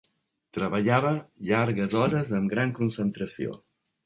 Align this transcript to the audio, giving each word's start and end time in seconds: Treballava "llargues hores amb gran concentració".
Treballava 0.57 1.11
"llargues 1.49 1.93
hores 2.01 2.33
amb 2.39 2.53
gran 2.55 2.75
concentració". 2.81 3.55